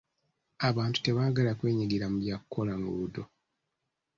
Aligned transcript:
Abantu 0.69 0.97
tebaagala 1.05 1.51
kwenyigira 1.59 2.05
mu 2.11 2.17
bya 2.23 2.35
kukola 2.41 2.73
nguudo. 2.79 3.23